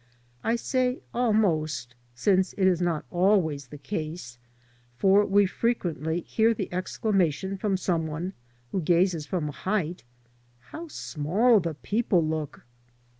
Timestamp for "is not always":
2.65-3.67